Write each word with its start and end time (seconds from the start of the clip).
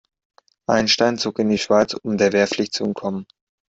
Einstein 0.65 1.19
zog 1.19 1.37
in 1.37 1.49
die 1.49 1.59
Schweiz, 1.59 1.93
um 1.93 2.17
der 2.17 2.33
Wehrpflicht 2.33 2.73
zu 2.73 2.83
entkommen. 2.85 3.27